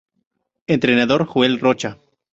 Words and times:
Entrenador: 0.65 1.27
Joel 1.27 1.59
Rocha 1.59 1.99